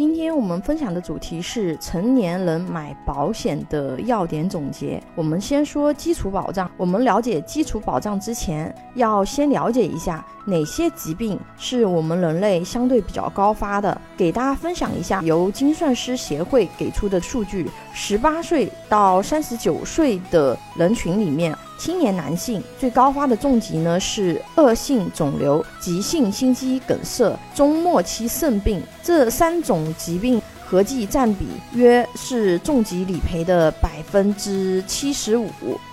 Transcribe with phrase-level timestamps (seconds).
[0.00, 4.98] 今天我们分享的主题是成年人买保险的要点总结。
[5.14, 6.70] 我们先说基础保障。
[6.78, 14.00] 我们了解基础保障之前，要先了解一下哪些疾病是我们人类相对比较高发的。
[14.16, 21.54] 给大家分享一下由精算师协会给出的数据：十八岁到三十九岁的人群里面。
[21.80, 35.48] 青年男性最高发的重疾呢是恶性肿瘤、急性心肌梗塞、中末期肾病这三种疾病合计占比约是重疾理赔的百分之七十五。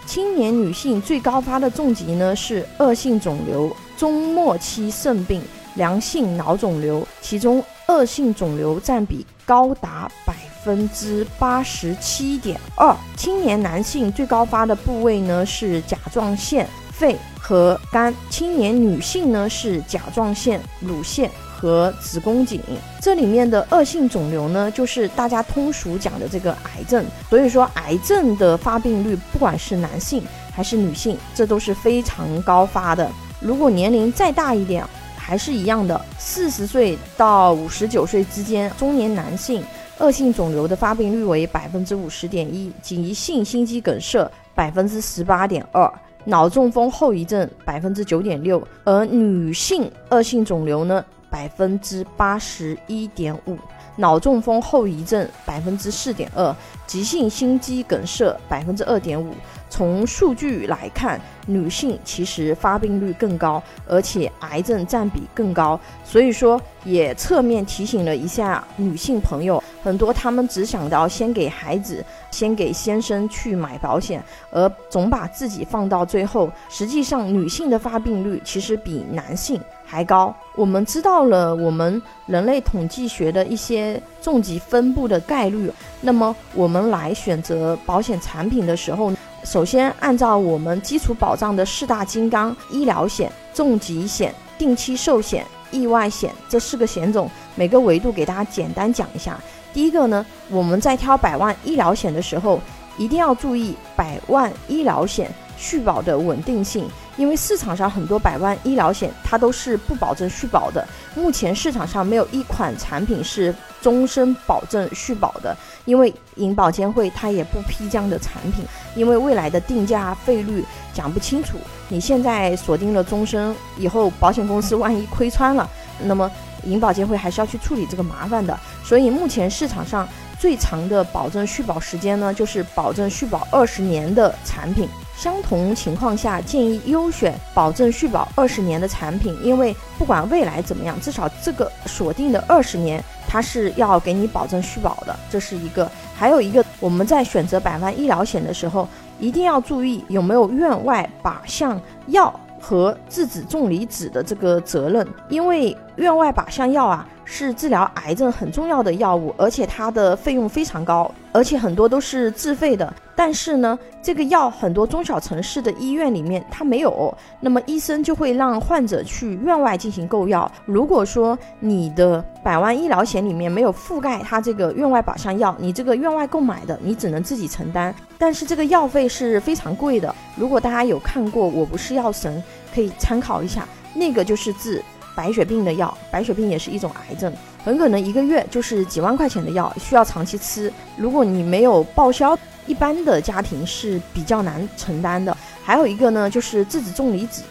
[0.05, 5.41] 青年女性最高发的重疾呢是恶性肿瘤、中末期肾病、
[5.75, 10.35] 良性脑肿瘤，其中恶性肿瘤占比高达百。
[10.67, 22.61] 分之八十七点二，青年男性最高发的部位呢是甲状腺、肺和肝；青年女性呢是甲状腺、乳腺和子宫颈。
[23.01, 27.05] 这里面的恶性肿瘤呢，就是大家通俗讲的这个癌症。
[27.29, 30.21] 所以说，癌症的发病率，不管是男性
[30.53, 33.09] 还是女性，这都是非常高发的。
[33.39, 39.63] 如果年龄再大一点，还是一样的，四十岁到五十九岁之间，中年男性。
[39.99, 45.91] 恶性肿瘤的发病率为百分之五十点一，急性心肌梗塞百分之十八点二，
[46.25, 53.57] 脑中风后遗症百分之九点六，而女性恶性肿瘤呢百分之八十一点五，
[53.95, 59.33] 脑中风后遗症百分之四点二，急性心肌梗塞百分之二点五。
[59.69, 76.51] 从数据来看，女性其实发病率更高，而且癌症占比更高，所以说也侧面提醒了一下女性朋友，很多她们只想到先给孩子、先给先生去买保险，而总把自己放到最后。
[76.69, 80.35] 实际上，女性的发病率其实比男性还高。
[80.55, 89.09] 我们知道了我们人类统计学的一些重疾分布的概率，那么我们来选择保险产品的时候。
[89.45, 99.39] 首先，按照我们基础保障的四大金刚——医疗险、重疾险、定期寿险、意外险这四个险种，每个维度给大家简单讲一下。
[99.73, 102.59] 第一个呢，我们在挑百万医疗险的时候，
[102.97, 106.85] 一定要注意百万医疗险续保的稳定性。
[107.17, 110.87] 因为市场上很多百万医疗险，它都是不保证续保的。
[111.15, 115.55] 目前市场上没有一款产品是终身保证续保的，
[115.85, 118.63] 因为银保监会它也不批这样的产品，
[118.95, 120.63] 因为未来的定价费率
[120.93, 121.57] 讲不清楚。
[121.89, 125.67] 你现在锁定了终身，以后保险公司万一亏穿了，
[126.03, 126.29] 那么
[126.63, 128.57] 银保监会还是要去处理这个麻烦的。
[128.83, 130.07] 所以目前市场上
[130.37, 134.87] 最长的保证续保时间呢，就是保证续保二十年的产品。
[135.17, 145.89] 相同情况下，建议优选保证续保二十年的产品，因为不管未来怎么样，至少这个锁定的二十年，它是要给你保证续保的，这是一个。
[146.15, 148.87] 还有一个，我们在选择百万医疗险的时候，
[149.19, 157.07] 一定要注意有没有院外靶向药和质子重离子的这个责任，因为院外靶向药啊。
[157.29, 162.91] 是治疗癌症很重要的药物，而且它的费用非常高，而且很多都是自费的。
[163.17, 170.49] 但是呢，这个药很多中小城市的医院里面它没有，那么医生就会让患者去院外进行购药。
[170.65, 177.93] 如果说你的百万医疗险里面没有覆盖它这个院外靶向药，你这个院外购买的，你只能自己承担。
[178.17, 180.15] 但是这个药费是非常贵的。
[180.37, 182.41] 如果大家有看过《我不是药神》，
[182.73, 184.81] 可以参考一下，那个就是治。
[185.17, 187.33] 白血病的药，白血病也是一种癌症，
[187.65, 190.71] 很可能一个月就是几万块钱的药，需要长期吃。
[190.95, 195.35] 如果你没有报销，一般的家庭是比较难承担的。
[195.63, 197.43] 还有一个呢，就是质子重离子，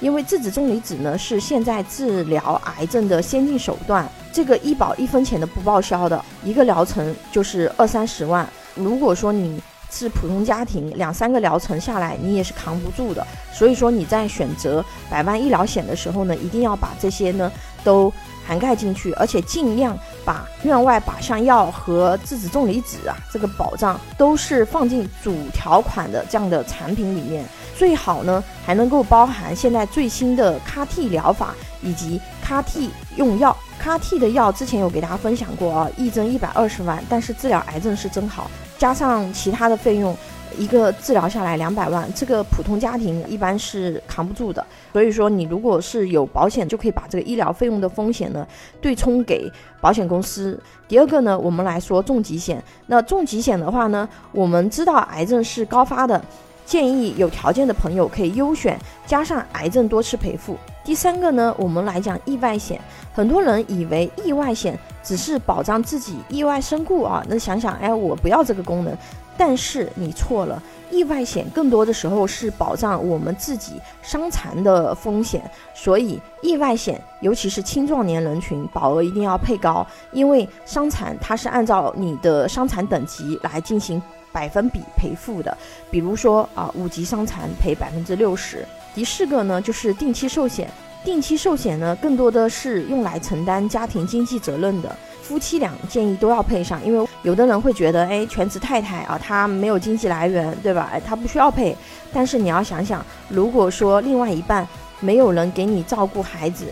[0.00, 8.46] 因为质子重离子呢是现在治疗癌症的先进手段，这个医保一分钱都不报销的，一个疗程就是二三十万。
[8.74, 9.58] 如果说你
[9.94, 13.26] 是普通家庭，两三个疗程下来，你也是扛不住的。
[13.52, 17.50] 所以说你在选择百万医疗险的时候呢，一定要把这些呢
[17.84, 18.12] 都
[18.46, 27.44] 涵盖进去，而且尽量把院外靶向药和质子重离子啊这个保障都是放进主条款的这样的产品里面。
[27.76, 33.56] 最好呢还能够包含现在最新的 CAR-T 疗法以及 CAR-T 用药。
[33.82, 38.50] CAR-T 的药之前有给大家分享过啊，一针一百二十万，但是治疗癌症是真好。
[38.78, 40.16] 加上其他的费用，
[40.58, 44.64] 一个治疗下来两百万，这个普通家庭一般是扛不住的。
[44.92, 48.46] 所以说，你如果是有保险，就可以把这个医疗费用的风险呢
[48.80, 49.50] 对冲给
[49.80, 50.60] 保险公司。
[50.86, 52.62] 第二个呢，我们来说重疾险。
[52.86, 56.22] 那重疾险的话呢，我们知道癌症是高发的，
[56.66, 60.56] 建议有条件的朋友可以优选加上癌症多次赔付。
[60.84, 62.78] 第三个呢，我们来讲意外险。
[63.14, 68.94] 很多人以为意外险只是保障自己意外身故啊，那想想，哎，我不要这个功能。
[69.36, 75.42] 但是你错了，意外险更多的时候是保障我们自己伤残的风险，
[75.74, 84.00] 所以意外险，尤其是青壮年人群，保额一定要配高，因为伤残它是按照你的伤残等级来进行
[84.30, 85.56] 百分比赔付的，
[85.90, 88.64] 比如说啊，五级伤残赔百分之六十。
[88.94, 90.70] 第四个呢，就是定期寿险，
[91.04, 94.94] 定期寿险呢，更多的是用来承担家庭经济责任的。
[95.20, 100.90] 夫妻俩建议都要配上，因为有的人会觉得，哎，全职太太啊，她没有经济来源，对吧？
[100.92, 101.74] 哎，她不需要配。
[102.12, 104.68] 但是你要想想，如果说另外一半
[105.00, 106.66] 没有人给你照顾孩子，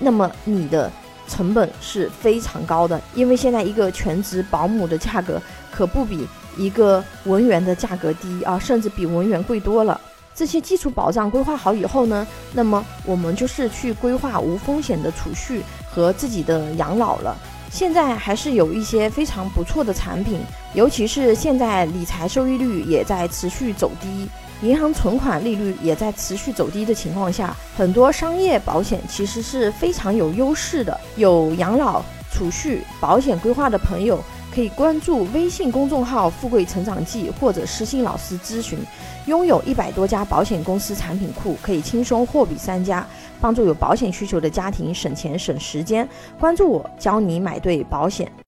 [0.00, 0.90] 那么你的
[1.28, 5.40] 成本是非常高的，因为现在一个全职保姆的价格
[5.70, 6.26] 可不比
[6.56, 9.98] 一个文员的价格低啊，甚至比文员贵多了。
[10.34, 17.36] 这些基础保障规划好以后呢，那么我们就是去规划无风险的储蓄和自己的养老了。
[17.70, 20.40] 现在还是有一些非常不错的产品，
[20.74, 24.28] 尤其是现在理财收益率也在持续走低，
[24.60, 31.00] 银行存款利率也在持续走低的情况下，很多商业保险其实是非常有优势的。
[31.16, 34.22] 有养老储蓄保险规划的朋友，
[34.54, 38.78] 可以关注微信公众号“富贵成长记”或者私信老师咨询。
[39.26, 43.06] 拥有一百多家保险公司产品库，可以轻松货比三家。
[43.40, 46.08] 帮助有保险需求的家庭省钱省时间，
[46.38, 48.32] 关注我，教你买对保险。